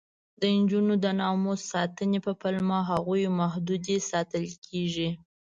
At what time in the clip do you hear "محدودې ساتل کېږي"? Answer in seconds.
3.39-5.09